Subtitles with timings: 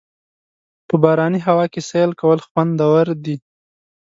[0.87, 3.35] په باراني هوا کې سیل کول خوندور دي.